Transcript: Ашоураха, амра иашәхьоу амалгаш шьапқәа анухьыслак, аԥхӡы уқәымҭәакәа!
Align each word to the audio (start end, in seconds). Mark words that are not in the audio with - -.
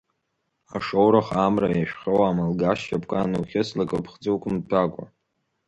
Ашоураха, 0.75 1.37
амра 1.45 1.69
иашәхьоу 1.73 2.21
амалгаш 2.23 2.79
шьапқәа 2.85 3.15
анухьыслак, 3.21 3.89
аԥхӡы 3.97 4.29
уқәымҭәакәа! 4.35 5.03